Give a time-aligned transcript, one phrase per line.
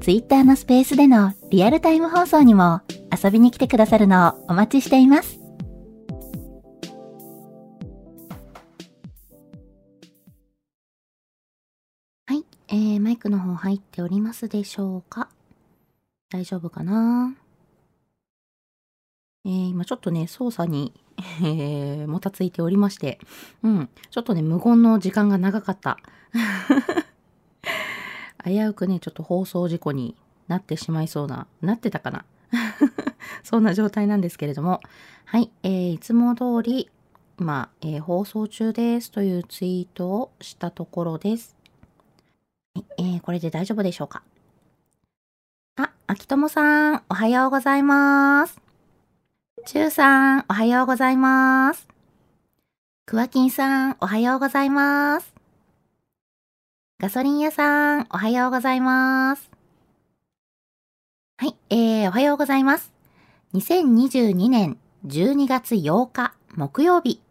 [0.00, 2.80] Twitter のスペースでのリアルタイム放送にも
[3.22, 5.38] 遊びに来てくださるのをお待ちしています。
[12.26, 15.28] はい、えー、マイクの方入っておりますでしょうか？
[16.30, 17.34] 大丈夫かな？
[19.44, 20.94] えー、今ちょっとね、操作に、
[21.42, 23.18] えー、もたついておりまして、
[23.62, 25.98] うん、ちょっとね、無言の時間が長かった。
[28.50, 30.16] 危うくね、ちょっと放送事故に
[30.48, 32.24] なってしまいそうな、なってたかな？
[33.44, 34.80] そんな状態なんですけれども、
[35.24, 36.90] はい、えー、いつも通り、
[37.38, 41.56] 今、えー、放送中ですというツイートをしたところです。
[42.98, 44.22] えー、これで大丈夫でしょうか？
[45.76, 48.60] あ、秋友さん、おはようございます。
[49.66, 51.86] ちゅうさん、おはようございます。
[53.06, 55.39] くわきんさん、おはようございます。
[57.00, 59.50] ガソリン屋さん、おはようございます。
[61.38, 62.92] はい、えー、おはようございます。
[63.54, 64.76] 2022年
[65.06, 67.22] 12月8日木曜日。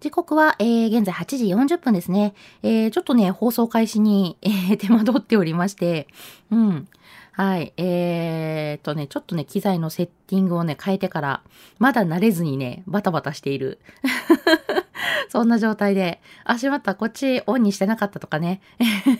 [0.00, 2.32] 時刻は、えー、現在8時40分ですね。
[2.62, 6.08] えー、ちょっとね、放送開始に、 えー、手間取っておりまして、
[6.50, 6.88] うん。
[7.32, 7.74] はい。
[7.76, 11.42] えー、とね、ちょっとね、機材のセッティングをね、変えてから、
[11.78, 13.80] まだ慣れずにね、バタバタしている。
[15.28, 18.60] そんな状態で、あ、しまった、こっちオンにしてなかったとかね、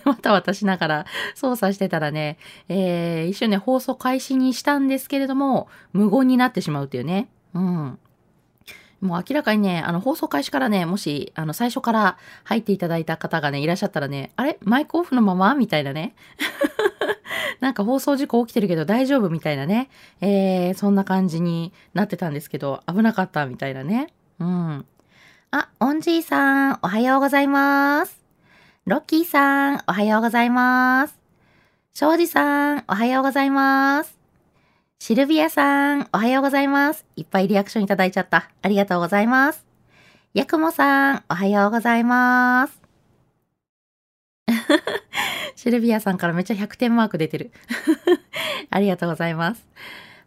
[0.04, 7.28] わ たわたしながら操作してたらね、えー、一瞬ね、放送開始にしたんですけれども、無言になってしまうっていうね。
[7.54, 7.98] うん。
[9.00, 14.58] もう明らかにね、あの、放送開始からね、もし、あの、最初から入っていただいた方がね、いらっしゃったらね、あれ？
[14.60, 15.54] マイクオフのまま？
[15.54, 16.14] みたいなね。
[17.60, 19.30] なんか放送事故起きてるけど大丈夫？
[19.30, 19.88] みたいなね。
[20.20, 23.46] えー、そんな感じになってたんですけど、危なかった？
[23.46, 24.08] みたいなね。
[24.38, 24.86] うん。
[25.52, 28.24] あ、オンジーさん、おはようございます。
[28.86, 31.18] ロッキーさん、おはようございます。
[31.92, 34.16] 庄司さん、おはようございます。
[35.00, 37.04] シルビアさん、おはようございます。
[37.16, 38.48] いっぱいリアクションいただいちゃった。
[38.62, 39.66] ありがとうございます。
[40.34, 42.80] ヤクモさん、おはようございます。
[45.56, 47.50] シルビアさんからめっちゃ100点マーク出てる。
[48.70, 49.66] ありがとうございます。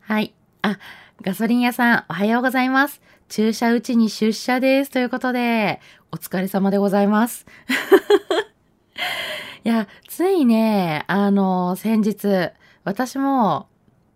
[0.02, 0.34] はい。
[0.64, 0.80] あ、
[1.22, 3.02] ガソリン屋さん、おはようございます。
[3.30, 4.92] 注射打ちに出社です。
[4.92, 5.80] ということで、
[6.12, 7.46] お疲れ様でございます。
[9.66, 12.52] いや、ついね、あの、先日、
[12.84, 13.68] 私も、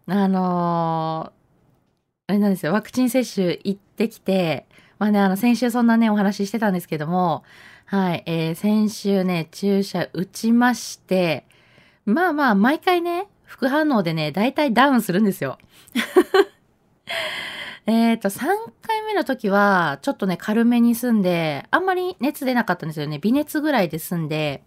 [0.07, 1.31] あの、
[2.27, 4.67] あれなんですよ、ワクチン接種行ってきて、
[4.99, 7.43] まあね、あの、先週そんなね、お話ししてたんですけども、
[7.85, 11.45] はい、えー、先週ね、注射打ちまして、
[12.05, 15.57] まあまあ、毎回ね、副反応でね、だいたいダウンするんですよ。
[17.87, 18.39] えっと、3
[18.81, 23.17] 回目の時は、ちょっとね、軽めに済んで、あんまり熱出なかったんですよね。
[23.19, 24.61] 微熱ぐらいで済んで、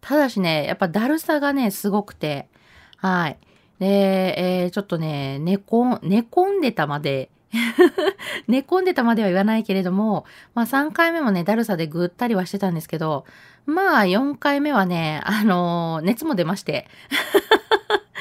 [0.00, 2.48] ただしね、やっぱだるさがね、すごくて、
[2.96, 3.38] はい。
[3.80, 7.30] で、えー、ちょっとね、寝込、寝込んでたまで、
[8.46, 13.24] 寝込んでたまでは言わないけれども、まあ3回目もね、だるさでぐったりはしてたんですけど、
[13.66, 16.86] まあ4回目はね、あのー、熱も出まして。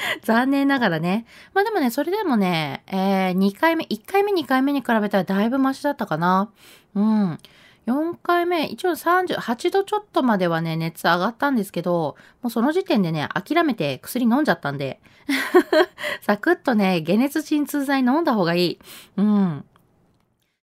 [0.23, 1.25] 残念ながらね。
[1.53, 6.51] まあでもね、それでもね、えー、2回目、1回目、2回目に比べたらだいぶマシだったかな。
[6.95, 7.37] うん。
[7.87, 14.99] 4回目、一応38度ちょっとまではね、熱上がったんですけど、もうその時点でね、諦めて薬飲んじゃったんで、
[16.21, 18.79] サクッとね、解熱鎮痛剤飲んだ方がいい。
[19.17, 19.59] うん。
[19.59, 19.63] っ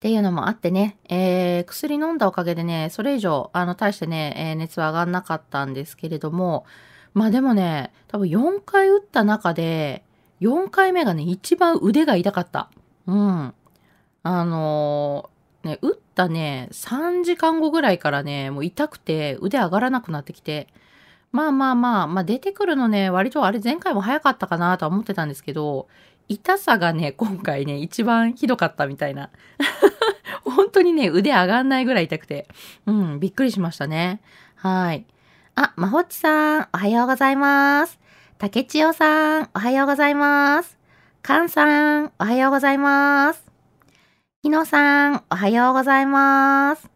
[0.00, 6.66] ていうのもあってね、えー、薬飲んだおかげでね、それ以上、あの、大してね、えー、熱は上がんなかったんですけれども、
[7.14, 10.04] まあでもね、多分4回打った中で、
[10.40, 12.70] 4回目がね、一番腕が痛かった。
[13.06, 13.54] うん。
[14.24, 20.68] あのー、ね、打ったね、3時間後ぐらいからね、もう痛くて腕上がらなくなってきて、
[21.30, 25.88] まあまあまあ、まあ出てくるのね、割とあれ前回も早かったかなとは思ってたんですけど、
[26.28, 29.30] 痛さがね、今回ね、一番ひどかったみたいな。
[30.44, 32.46] 本当にね、腕上がんないぐらい痛くて。
[32.86, 34.20] うん、びっくりしましたね。
[34.56, 35.04] はい。
[35.56, 38.00] あ、まほっちさん、おはようございます。
[38.38, 40.76] 竹千代さん、おはようございます。
[41.22, 43.44] かんさん、おはようございます。
[44.42, 46.90] ひのさん、おはようございます。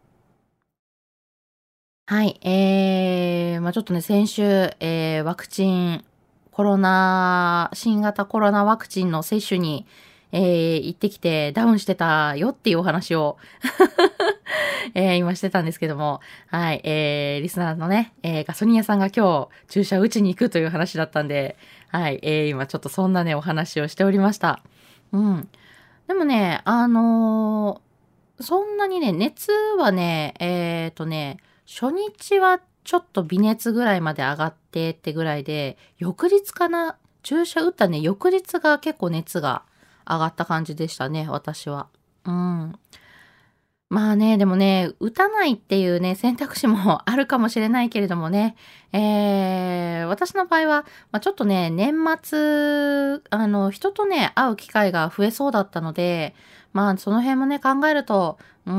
[2.07, 4.43] はい、えー、まあちょっとね、先週、
[4.81, 6.05] えー、ワクチン、
[6.51, 9.87] コロナ、新型コロナワクチンの接種に、
[10.33, 13.39] えー、行ってきてダウンしてたよっていうお話を
[14.95, 21.57] えー、今してたんですけども、はい、えー、リスナーのね、えー、ガソリン屋さんが今日注射打ちに行くという話だったんで、
[21.89, 24.63] はい、えー、今ちょっとそんなね、お話をしておりました。
[25.13, 25.49] うん。
[26.07, 39.63] でもね、あのー、そんなにね、熱はね、えっ、ー、とね、初日はちょっと微熱ぐらいまで上がってってぐらいで、翌日かな注射打ったね、翌日が結構熱が
[40.07, 41.89] 上がった感じでしたね、私は。
[42.25, 42.79] うん。
[43.91, 48.55] まあね、でもね、打たないっていうね、選択肢もあるかもしれないけれどもね、
[48.93, 56.35] えー、私の場合は、まあ、ちょっとね、年末、あの、人とね、会う機会が増えそうだったので、
[56.73, 58.75] まあ、その辺もね、考えると、うん、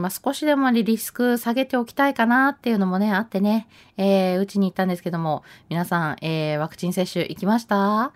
[0.00, 3.68] まあ、少しでもリスク下げておきたいかなっていうのもね、あってね、
[3.98, 8.12] えー、うちに行ったんですけども、皆さん、えー、ワクチン接種行きました？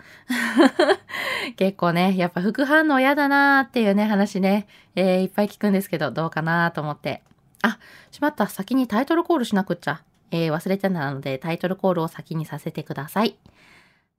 [1.57, 4.67] 結構ね、やっぱ副反応嫌だなーっていうね、話ね、
[4.97, 7.23] えー、いっぱい聞くんですけど、どうかなーと思って。
[7.63, 7.79] あ、
[8.11, 8.47] しまった。
[8.47, 10.01] 先にタイトルコールしなくっちゃ。
[10.31, 13.37] えー、忘れてたので、タイトルコールを先にさせてください。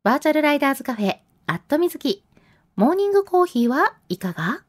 [0.03, 1.17] バーチャルライダーズカフェ、
[1.47, 2.23] アットみずき。
[2.75, 4.63] モーニングコーヒーはいかが？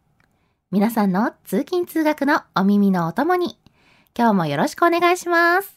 [0.72, 3.58] 皆さんの通勤通学のお耳のお供に、
[4.16, 5.76] 今日もよろしくお願いします。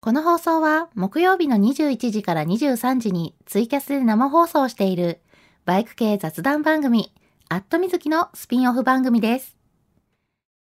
[0.00, 5.18] この放送は木曜日の21時から23時にツイキャスで生放送している
[5.64, 7.12] バイク系雑談番組、
[7.48, 9.53] アットみずきのスピンオフ番組です。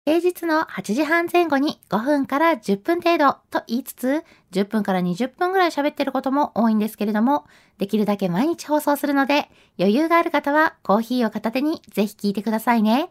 [0.07, 4.23] 平日の8時半前後に5分から10分程度と言いつつ、
[4.53, 7.47] 10分から20分ぐらい喋ってることも多いんですけれども、
[7.79, 9.49] できるだけ毎日放送するので、
[9.79, 13.09] 余裕がある方はコーヒーを片手にぜひ聞いてくださいね。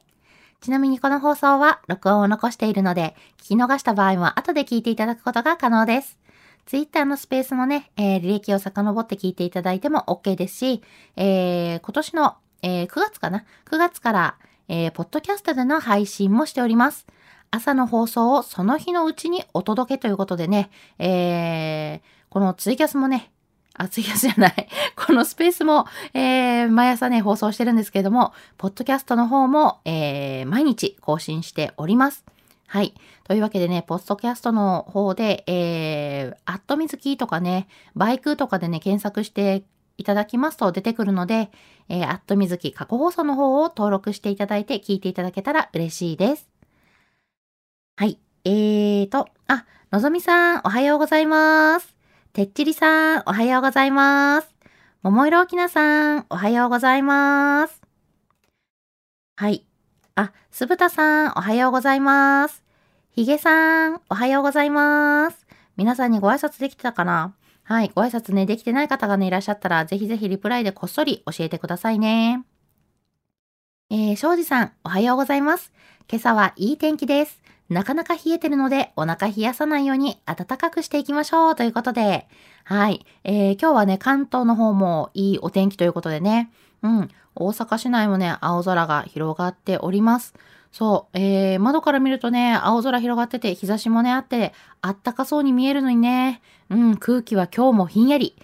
[0.62, 6.19] ちなみにこの放送は録音を残しているので、聞き逃した場合も後で聞いていただくことが可能です。
[6.68, 10.84] Twitter のスペースのね、えー、履歴を遡って聞いていただいても OK ですし、
[11.16, 14.38] えー、今年の、えー、9月かな ?9 月から、
[14.68, 17.06] えー、ポッドキャストでの配信もしております。
[17.51, 23.31] 朝の放送をその日のうちにお届けということでね、えー、このツイキャスもね、
[23.75, 24.68] あ、ツイキャスじゃない。
[24.95, 32.24] このスペースも、えー、毎朝ね、放送してるんですけれども、ポッドキャストの方も、えー、毎日更新しております。
[32.68, 32.94] はい。
[33.24, 39.63] というわけでね、ポッドキャストの方で、えー、アットミズキとかね、バイクとかでね、検索して
[39.98, 41.51] いただきますと出てくるので、
[41.90, 46.50] えー、アットみずき過去放送の方を登録していただいて聞いていただけたら嬉しいです。
[47.95, 48.19] はい。
[48.45, 51.95] えーと、あ、のぞみさん、おはようございます。
[52.34, 54.54] てっちりさん、おはようございます。
[55.04, 57.81] ももいろおきなさん、おはようございます。
[59.36, 59.66] はい。
[60.16, 62.63] あ、すぶたさん、おはようございます。
[63.12, 65.45] ひげさん、おはようございます。
[65.78, 67.36] 皆さんにご挨拶できてたかな？
[67.65, 67.92] はい。
[67.95, 72.44] ご挨拶ね、できてない方がね、いらっしゃったら、ぜひぜひリプライでこっそり教えてくださいね。
[73.90, 75.71] えー、庄司さん、おはようございます。
[76.09, 77.42] 今朝はいい天気です。
[77.69, 82.28] なかなか冷えてるので、お腹冷やさないように暖かくしていきましょうということで、
[82.66, 83.06] はい。
[83.23, 87.09] えー、今日はね、関東の方もいいお天気ということでね、うん。
[87.35, 90.33] 大阪市内もね、青空が広がっております。
[90.73, 98.35] そう、えー、窓から見るとね、青空広がってて、日差しもね、あって、あったかそうに見えるのにね、うん、空気は今日もひんやり。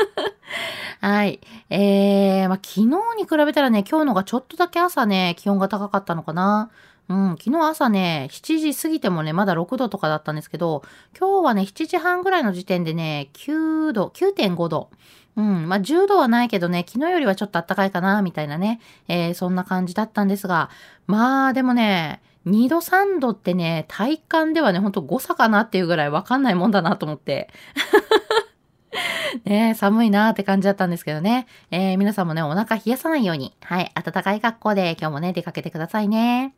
[1.00, 1.40] はい。
[1.70, 2.84] えー、まあ、昨日
[3.16, 6.70] に比べたらね、今日のがちょっとだけ朝ね、気温が高かったのかな。
[7.08, 10.82] うん、昨日朝ね、7時過ぎてもね、まだ6度とかだったんですけど、
[11.18, 14.90] 今日はね、7時半ぐらいの時点でね、9度、9.5度。
[15.38, 15.68] うん。
[15.68, 20.68] まあ、10度はないけどね、昨日よりはちょっと暖かいかな、みたいなね、えー、そんな感じだったんですが、
[21.06, 27.50] まあ、でもね、2度3度ってね、体感ではね、ほんと誤差かなっていうぐらいわかんないもんだなと思って。
[29.44, 31.46] ね寒いなーって感じだったんですけどね。
[31.70, 36.54] えー、皆さんもね、お腹冷やさないように、はい、暖かい格好で今日もね、出かけてくださいね。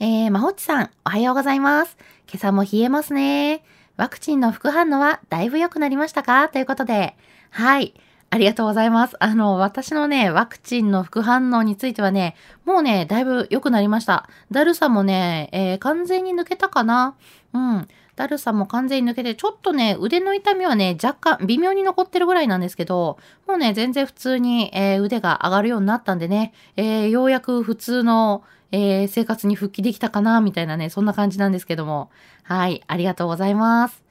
[0.00, 1.96] えー、まほっちさん、おはようございます。
[2.26, 3.62] 今朝も冷えますね。
[4.00, 6.48] ワクチンの副反応はだいぶ良くなりましたか？
[6.48, 7.18] ということで、
[7.50, 7.92] はい。
[8.30, 9.16] ありがとうございます。
[9.20, 14.26] あの、私のね、ワクチンの副反応についてはね、もうね、だいぶ良くなりました。
[14.50, 17.14] だるさもね、えー、完全に抜けたかな？
[17.52, 17.88] うん。
[18.16, 32.10] だるさも完全に抜けて、ちょっとね、腕の痛みはね、若干微妙に残ってるぐらいなんですけど、もうね、全然普通に、えー、腕が上がるようになったんでね、えー、ようやく普通の、えー、生活に復帰できたかな、みたいなね、そんな感じなんですけども。
[32.42, 34.02] はい、ありがとうございます。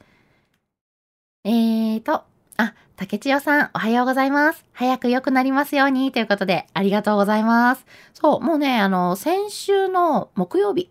[1.45, 2.23] えーと、
[2.57, 4.65] あ、竹千代さん、おはようございます。
[4.73, 7.85] 早く良くなりますように、ということで、ありがとうございます。
[8.13, 10.89] そう、もうね、あの、先週の木曜日、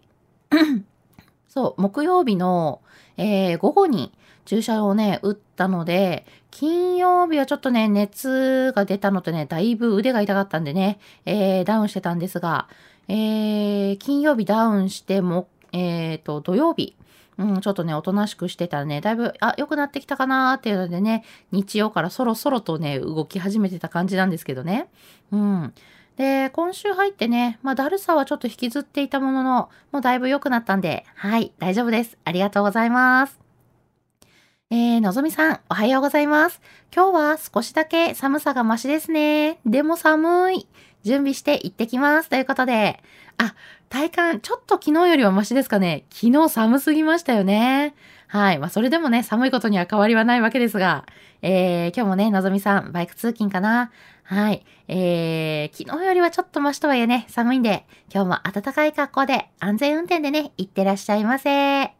[1.48, 2.80] そう、木曜日の、
[3.18, 4.12] えー、午後に
[4.46, 12.68] 注射をね、打ったので、金曜日はちょっとね、熱が出たのとね、だいぶ腕が痛かったんでね、えー、ダウンしてたんですが、
[13.08, 16.96] えー、金曜日ダウンしても、えっ、ー、と、土曜日、
[17.38, 24.88] うん、ちょっとね、おとなしくしてたらね、だいぶ、あ、良くなってきたかなーっていうのでね、日曜からそろそろとね、動き始めてた感じなんですけどね。
[25.30, 25.74] うん。
[26.16, 32.18] で、今週入ってね、まあ、だるさはちょっと引きずっていたものの、もうだいぶ良くなったんで、はい、大丈夫です。
[32.24, 33.38] ありがとうございます。
[34.70, 36.60] えー、のぞみさん、おはようございます。
[36.94, 39.60] 今日は少しだけ寒さがマシですね。
[39.64, 40.68] でも寒い。
[41.02, 42.28] 準備して行ってきます。
[42.28, 43.02] ということで、
[43.38, 43.54] あ、
[43.88, 46.04] 体感、ちょっと昨日よりはマシですかね。
[46.10, 47.94] 昨日寒すぎましたよね。
[48.26, 48.58] はい。
[48.58, 51.06] まあ、それでもね、寒いことには変わりはないわけですが、
[51.40, 53.90] えー、今日もね、のぞみさん、バイク通勤かな。
[54.24, 54.66] はい。
[54.88, 61.50] えー、昨日よりはちょっとマシとはいえね、寒いんで、今日も暖かい格好で、安全運転でね、行ってらっしゃいませ。
[61.50, 61.94] え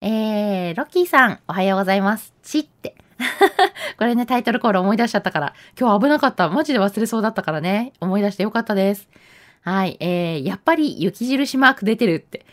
[0.00, 2.32] ー、ロッキーさん、おはようございます。
[2.42, 3.01] ちって。
[3.98, 6.48] これね、タイトルコール思い出しちゃったから、今日危なかった。
[6.48, 9.08] マジで忘れそうだったからね、思い出してよかったです。
[9.62, 12.44] はい、えー、やっぱり雪印マーク出てるって。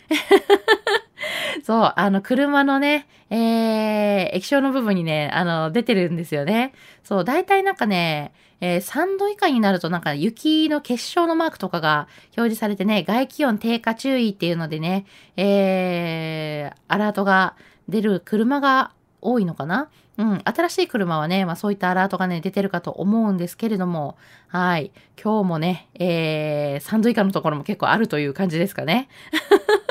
[1.64, 6.74] そう、あの、車のね、えー、液晶の部分にね、あの、出てるんですよね。
[7.04, 12.08] そう、大体なんかね、えー、3度以下になるとなんか雪の結晶のマークとかが
[12.38, 15.06] 表示されてね、外気温低下注意っていうのでね、
[15.38, 17.56] えー、アラートが
[17.88, 24.18] 出る車が多いのかなうん、新しい車はね、まあそういったアラートがね、出てるかと思うんですけれども、
[24.50, 24.92] はい。
[25.22, 29.08] 今日もね、えー、3度以下のところも結構あるという感じですかね。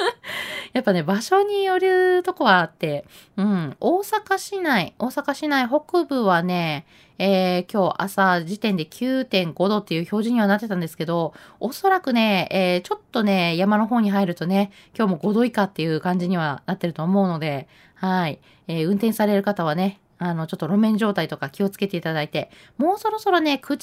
[0.75, 3.07] やっぱね、場所によるとこはあって、
[3.39, 6.85] うん、大阪市内、大阪市内北部はね、
[7.19, 18.39] えー、今日朝時点で9.5度っていう表示にはなってたんですけど、おそらくね、えー、ちょっとね、山の方に入るとね、今日も5度以下っていう感じにはなってると思うので、はい。
[18.67, 23.77] えー、運転される方はね、あの、ちょっと路面状態とか気をつけていただいて、もうそろそろね、9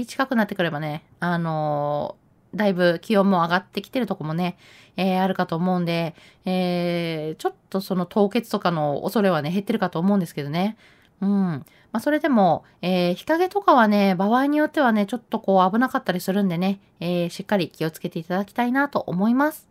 [0.00, 4.56] 時近くなってくればね、あのー、だいぶ気温も上がってきてるとこもね、
[4.96, 10.76] えー、あるかと思うんで、えー、ちょっとその凍結とかの恐れはね、減ってるかと思うんですけどね。
[11.20, 11.28] うん。
[11.92, 19.69] まあ、それでも、えー、日陰とかはね、場合によってはね、ちょっとこう危なかったりするんでね、えー、しっかり気をつけていただきたいなと思います。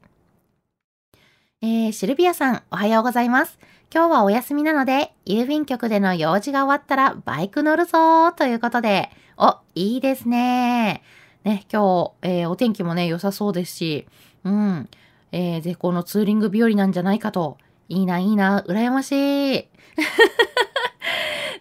[1.61, 3.59] えー、シルビアさん、おはようございます。
[3.93, 11.03] 今日はお休みなので、郵便局での用事が終わったらバイク乗るぞーということで、お、いいですね
[11.43, 14.07] ね、今日、えー、お天気もね、良さそうですし、
[14.45, 14.89] うん、
[15.33, 17.57] えー、絶好のツーリング日和なんじゃないかと。
[17.89, 19.67] いいな、いいな、羨ましい。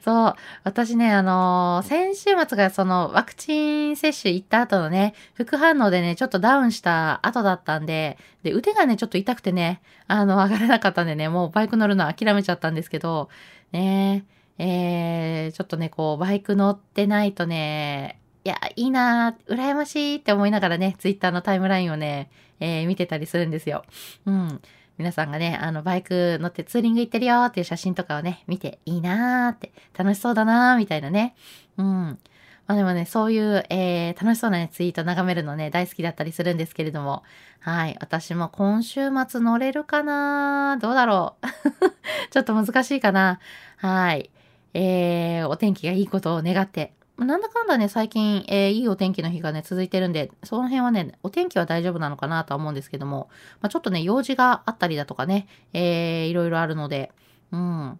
[0.09, 0.35] そう。
[0.65, 13.29] 私ね、あのー、先週末がそのワクチン接種行った後のね、副反応でね、ちょっとダウンした後だったんで、で、腕がね、ちょっと痛くてね、あの、上がれなかったんでね、もうバイク乗るの諦めちゃったんですけど、
[13.73, 14.25] ね、
[14.57, 23.85] えー、ちょっとね、こう、バイク乗ってないとね、いや、いいなー、羨ましいって思いながらね、ツイッターのタイムラインをね、えー、見てたりするんですよ。
[24.25, 24.63] うん。
[24.99, 31.37] 皆さんがね、あの、バイク乗ってツーリング行ってるよっていう写真とかをね、見ていいなーって、楽しそうだなーみたいなね。
[31.77, 32.19] うん。
[32.67, 37.23] まあでもね、そういう、えー、楽しそうなね、ツイート眺めるのね、大好きだったりするんですけれども、
[37.61, 37.97] はい。
[38.01, 41.47] 私も今週末乗れるかなどうだろう
[42.31, 43.41] ちょっと難しいかな
[43.77, 44.31] はい。
[44.75, 53.29] えー、お天気がいいことを願ってなんだかんだね、最近、えー、いいお天気の日がね、続いてるんで、その辺はね、お天気は大丈夫なのかなとは思うんですけども、
[53.61, 57.11] まあ、ちょっとね、用事があったりだとかね、えー、いろいろあるので、
[57.51, 57.99] うん。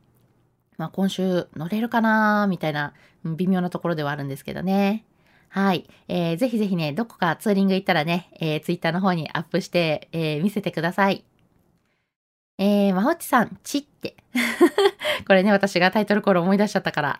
[0.77, 2.95] まあ、今週乗れるかなみたいな、
[3.25, 5.05] 微妙なところではあるんですけどね。
[5.49, 5.89] はい。
[6.07, 11.25] えー、ぜひぜひね、どこかツーリング行ったらね、えー、ツイッターの方にアップして、えー、見せてください。
[12.59, 14.17] えー、まほっちさん、ちって。
[15.27, 17.19] これね、私がタイトルコール思い出しちゃったから、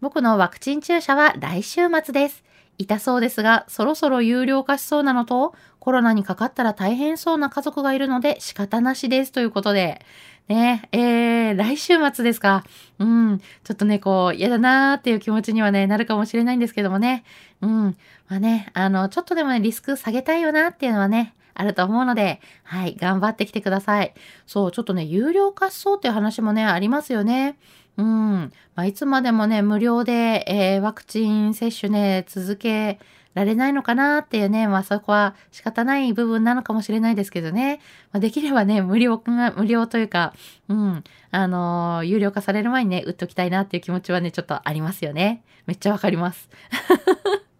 [0.00, 2.44] 僕のワクチン注射は来週末です。
[2.78, 10.00] 痛そうですが、そろそろ有料化しそうなのと、コロナにかかったら大変そうな家族がいるので仕方なしですということで、
[10.48, 12.64] ね、えー、来週末ですか。
[12.98, 17.24] うん、ちょっとね、こう、嫌だなーっていう気持ちにはね、なるかもしれないんですけどもね。
[17.60, 17.96] うん、
[18.28, 24.14] まあね、あの、ちょっとでもね、リスク下げたいよなっていうのはね、あると思うので、はい、頑張ってきてください。
[24.46, 27.58] そう、ちょっとね、有料化しそうっていう話もね、ありますよね。
[27.98, 28.52] うん。
[28.76, 33.00] まあ、いつまでもね、無料で、えー、ワクチン接種ね、続け
[33.34, 37.80] られないのかなっていうね、まあそこは仕方ない部分なのかもしれないですけどね。
[38.12, 40.32] まあ、できればね、無料が、無料というか、
[40.68, 45.42] うん、あのー、有料化される前にね、打っときたいなっていう気持ちはね、ちょっとありますよね。
[45.66, 46.48] めっちゃわかります。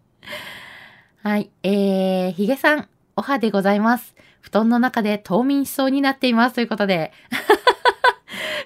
[1.21, 1.49] はい。
[1.63, 4.15] えー、ヒゲさん、おはでございます。
[4.39, 6.55] 布団の中で冬眠しそうになっています。
[6.55, 7.11] ということで。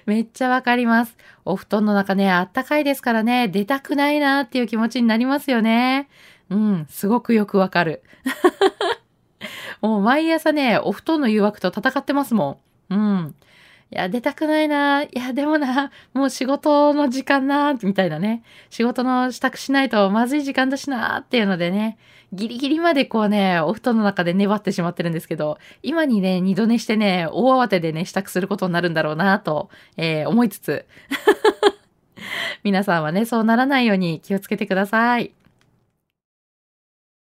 [0.06, 1.16] めっちゃわかります。
[1.44, 6.08] お布団の中ね、あったかいですからね、出たくないなっていう気持ちになりますよね。
[6.50, 8.02] うん、すごくよくわかる。
[9.80, 12.94] もう毎朝ね、お布団の誘惑と戦ってますもん。
[12.94, 13.34] うん。
[13.90, 15.02] いや、出たくないな。
[15.02, 18.42] いや、でもな、もう仕事の時間な、みたいなね。
[18.70, 21.98] 仕事の支度しないとまずい時間だしな、っていうのでね。
[22.32, 30.86] ギリギリまでこうね、お布団の中で粘ってしまってるんですけど、今にね、二度寝してね、大慌てでね、支度することになるんだろうな、と、えー、思いつつ。
[32.64, 35.32] 皆さんはね、そうならないように気をつけてください。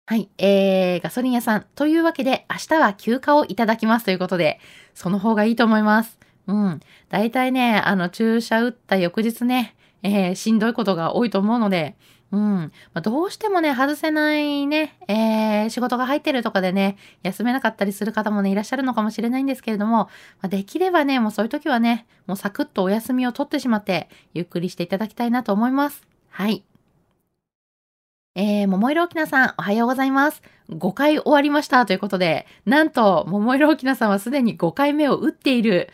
[0.07, 0.29] はい。
[0.38, 1.67] えー、ガソリン屋さん。
[1.75, 4.59] というわけで、明日は休暇をいただきますということで、
[4.95, 6.18] その方がいいと思います。
[6.49, 6.81] うん。
[7.11, 11.95] 大体ね、あの、注射打った翌日ね、えー、しんどいことが多いと思うので、
[12.31, 12.40] うん。
[12.40, 20.11] まあ、どうしてもね、外せないね、えー、仕事が入ってるとかでね、休めなかったりする方もね、いらっしゃるのかもしれないんですけれども、ま
[20.43, 26.07] あ、できればね、もうそういう時はね、もうサクッとお休みを取ってしまって、ゆっくりしていただきたいなと思います。
[26.28, 26.64] はい。
[28.40, 30.42] えー、桃色沖縄さん、おはようございます。
[30.71, 35.90] 5回終わりましたということで、なんと、桃色沖縄さんはすでに5回目を打っている。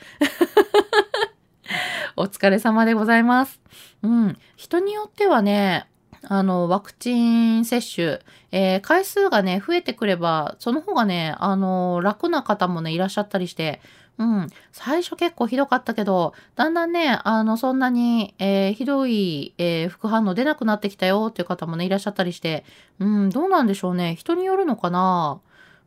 [2.16, 3.62] お疲れ様でございます。
[4.02, 4.36] うん。
[4.56, 5.86] 人によってはね、
[6.28, 8.18] あの、ワクチン接種、
[8.52, 13.80] えー、回数がね、増えてくれば、その方がね、あの、楽な方もね、いらっしゃったりして、
[14.18, 14.49] うん。
[14.73, 22.64] 最初結構ひどかったけど、だんだんね、あの、そんなに、えー、ひどい、えー、副反応出なくなってきたよっていう方もね、いらっしゃったりして、
[23.00, 24.14] うん、どうなんでしょうね。
[24.14, 25.41] 人によるのかな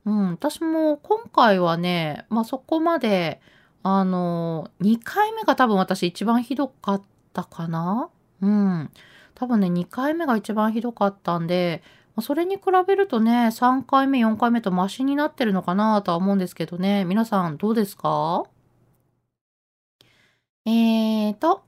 [0.05, 3.41] うん、私も今回はね、まあ、そこまで、
[3.83, 7.01] あの、2回目が多分私一番ひどかっ
[7.33, 8.09] たかな
[8.41, 8.89] うん。
[9.35, 11.83] 多分ね、2回目が一番ひどかったんで、
[12.21, 17.05] それに比べるとね、3回目、4回目とマシになってるのかなとは思うんですけどね。
[17.05, 18.45] 皆さんどうですか？
[20.65, 21.63] えーと、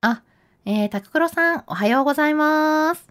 [0.00, 0.22] あ、
[0.64, 3.06] えー、タククロさん、おはようございます。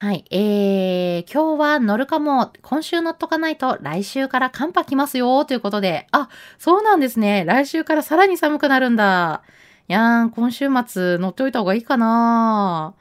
[0.00, 0.24] はい。
[0.30, 2.52] えー、今日は乗るかも。
[2.62, 5.44] 今週乗っとかないと来週から寒波来ますよ。
[5.44, 6.08] ということで。
[6.10, 7.44] あ、そうなんですね。
[7.46, 9.42] 来週からさらに寒くなるんだ。
[9.88, 12.94] やー、今週末乗っておいた方がいいかな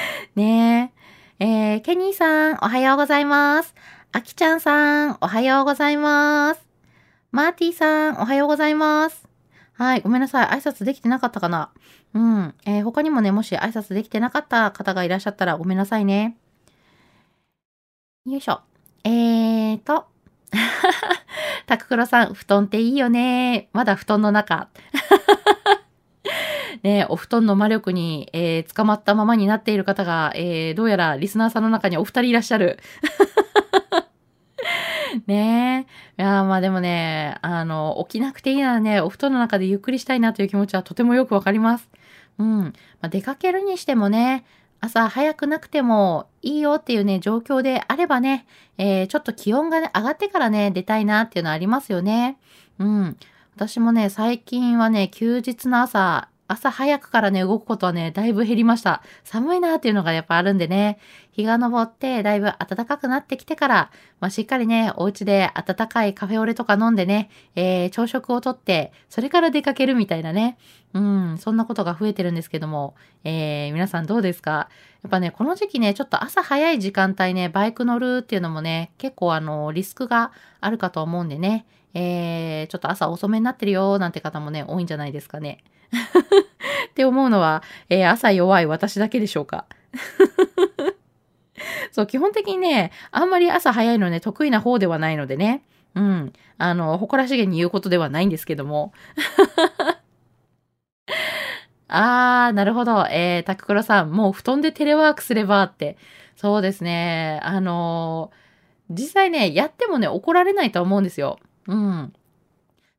[0.34, 0.92] ね
[1.40, 1.44] え。
[1.44, 3.74] えー、ケニーさん、おはようございます。
[4.12, 6.66] あきちゃんさん、おはようございます。
[7.30, 9.28] マーティーさん、おはようございます。
[9.74, 10.46] はい、ごめんなさい。
[10.46, 11.70] 挨拶できてなかったかな
[12.14, 12.54] うん。
[12.64, 16.36] えー、他にもね、もし挨拶できてなかった方がいらっしゃったらごめんなさいね。
[18.24, 18.60] よいしょ。
[19.04, 20.06] えーと。
[21.66, 23.68] タククロさん、布団っていいよね。
[23.72, 24.68] まだ布団の中。
[26.82, 32.78] ね、お布団の魔力に、えー、捕まったままになっている方が、えー、どうやらリスナーさんの中にお二人いらっしゃる。
[35.26, 35.86] ね
[36.18, 36.22] え。
[36.22, 41.88] いやまあでもね、あの、起きなくていいならね、お布団の中でゆっくりしたいなという気持ちはとてもよくわかります。
[42.38, 42.58] うん。
[42.58, 44.44] まあ、出かけるにしてもね、
[44.80, 48.46] 朝早くなくてもいいよっていうね、状況であればね、
[48.78, 52.38] えー、ちょっと気温がね、上がってからね、出たいなっていうのはありますよね。
[52.78, 53.16] うん。
[53.54, 59.02] 私もね、最近はね、休日の朝、朝早くからね、動くことはね、だいぶ減りました。
[59.24, 60.98] 寒いなっていうのがやっぱあるんでね、
[61.32, 70.56] 日が昇ってだいぶ暖かくなってきてから、まあ、しっかりね、お家で暖かいカフェオレとか飲んでね、えー、朝食をとって、それから出かけるみたいなね、
[70.94, 74.68] うん、そんなことが増えてるんですけども、えー、皆さんどうですか？
[75.02, 85.64] やっぱね、この時期ね、ちょっと朝早い時間帯ね、バイク乗るっていうのもね、結構あの、リスクがあるかと思うんでね、えー、ちょっと朝遅めになってるよーなんて方もね、多いんじゃないですかね。
[86.90, 89.66] って思うのは、えー、朝弱い私だけでしょうか？
[91.92, 95.62] そう、基本的にね、あんまり朝早いのね、得意な方ではないのでね。
[95.94, 96.32] うん。
[96.58, 98.92] あの、誇らしげに言うことではないんですけども。
[101.88, 103.06] あー、なるほど。
[103.10, 105.96] えー、タククロさん、もう布団でテレワークすればって。
[106.36, 107.40] そうですね。
[107.42, 111.38] あのー、実際ね、やってもね、怒られないと思うんですよ。
[111.66, 112.12] うん。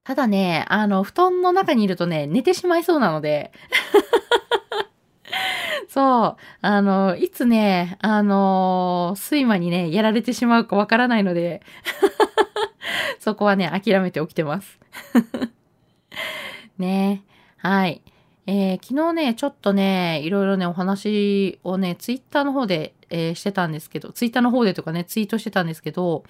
[0.08, 3.52] ただね、あの、布団の中にいるとね、寝てしまいそうなので。
[5.90, 6.42] そう。
[6.62, 11.62] あの、いつね、あの、睡魔にね、やられてしまうかわからないので、
[13.20, 14.80] そこはね、諦めて起きてます。
[16.80, 17.24] ね
[17.58, 18.02] はい。
[18.46, 26.24] えー、昨日ね、ちょっとね、いろいろね、お話をね、ツイッターの方で、えー、してたんですけど、ツイッターの方でとかね、ツイートしてたんですけど、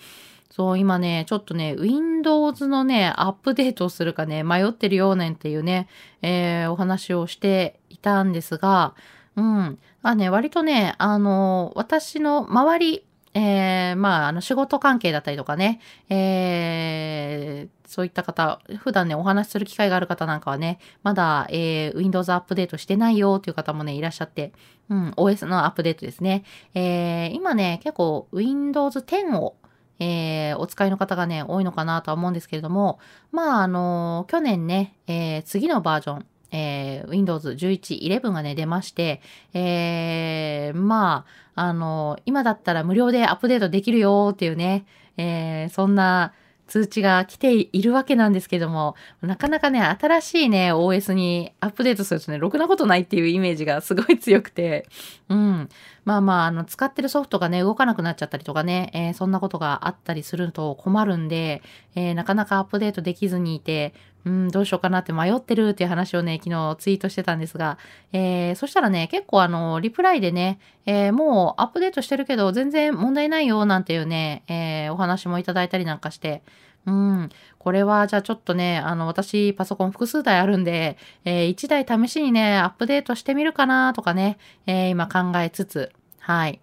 [0.50, 5.88] そう、今ね、ちょっとね、Windows のね、アップデートをするかね、迷ってるようねんっていうね、
[6.22, 8.96] えー、お話をしていたんですが、
[9.36, 9.80] うん。
[10.02, 15.80] あね、割とね、あの、私の周り、えー、まあ、あの、仕事関係だったりとかね、
[16.10, 24.54] えー、そういった方、普段ね、お話しする機会がある方なんかはね、まだ、えー、Windows アップデートしてないよっていう方もね、いらっしゃって、
[24.90, 26.44] うん、OS のアップデートですね。
[26.74, 29.56] えー、今ね、結構 Windows 10を、
[30.00, 33.00] えー、お使いの方がね、多いのかなとは思うんですけれども、
[33.32, 39.22] まあ、あの去年ね、えー、次のバージョン、えー、Windows 11、11がね、出まして、
[39.54, 44.86] えー、まあ、あの、今だったら無料でアップデートできるよっていうね、
[45.18, 46.34] えー、そんな
[46.68, 54.88] 通知が来ているわけなんですけども、なかなかね、新しいね、OS にアップデートするとね、ろくなことないっていうイメージがすごい強くて、
[55.30, 55.70] うん。
[56.04, 61.62] まあまあ、あの、使ってるソフトがね、動かなくなっちゃったりとかね、えー、そんなことがあったりすると困るんで、
[61.96, 63.94] えー、なかなかアップデートできずにいて、
[64.28, 67.78] うん、どうしようかなって迷ってるっていう話をね、昨日ツイートしてたんですが、
[68.12, 76.44] えー、そしたらね、結構あの、リプライでね、えー、もうアップデートしてるけど全然問題ないよなんていうね、えー、お話もいただいたりなんかして、
[76.86, 77.30] うん。
[77.58, 84.38] これは、じゃあちょっとね、あの、私、パソコン複数台あるんで、えー、1台試しにね、アップデートしてみるかなとかね、
[84.68, 86.62] えー、今考えつつ、はい。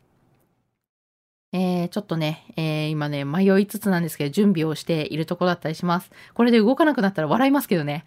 [1.55, 6.11] えー、ちょっとね、えー、今ね、迷いつつなんですけど、準備をしているところだったりします。
[6.35, 8.05] これで動かなくなったら笑いますけどね。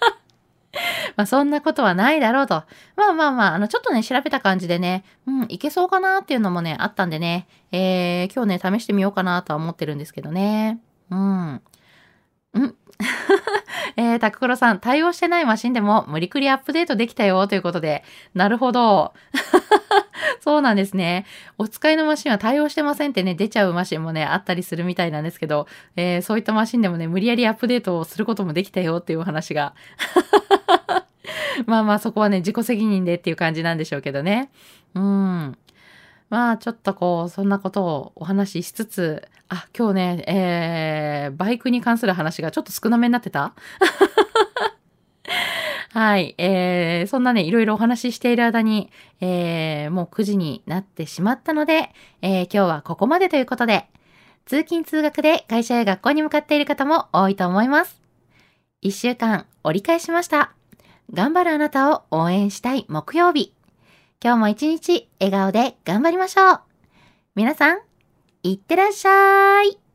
[1.16, 2.62] まあそんなことはないだろうと。
[2.96, 10.80] まあまあまあ、あの、ちょっとね、調べた感じでね、うん、いけそうかなっていうのもね、あったんでね、えー、今日ね、試してみようかなとは思ってるんですけどね。
[11.10, 11.52] うん。
[11.54, 11.62] ん
[13.96, 19.12] えー、タククロさん、対応してないマシンでも無理くりアップデートできたよということで、なるほど。
[20.40, 21.26] そうなんですね。
[21.58, 29.74] お使いのマシンは対応してませんってね、出ちゃうマシンもね、あったりするみたいなんですけど、えー、そういったマシンでもね、無理やりアップデートをすることもできたよっていう話が。
[31.66, 34.50] まあまあそこはね、自己責任でっていう感じなんでしょうけどね。
[34.94, 35.58] うん。
[36.30, 43.52] まあちょっとこう、そんなことをお話ししつつ、あ、今日ね、えー、バイクに関する話がちょっと少なめになってた？
[45.92, 46.36] はい。
[46.38, 51.90] えー、そんなね、いろいろお話ししている間に、えー、もう9時になってしまったので、
[52.22, 53.88] えー、今日はここまでということで、
[54.46, 58.00] 通勤通学で会社や学校に向かっている方も多いと思います。
[58.80, 60.52] 一週間折り返しました。
[61.12, 63.52] 頑張るあなたを応援したい木曜日。
[64.22, 66.60] 今日も一日笑顔で頑張りましょう。
[67.34, 67.78] 皆さん、
[68.42, 69.89] いってらっしゃい。